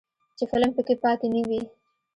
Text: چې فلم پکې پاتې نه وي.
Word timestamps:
چې 0.37 0.43
فلم 0.51 0.71
پکې 0.75 0.95
پاتې 1.03 1.27
نه 1.33 1.41
وي. 1.47 1.61